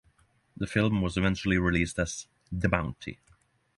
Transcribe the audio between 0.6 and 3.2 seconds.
film was eventually released as "The Bounty".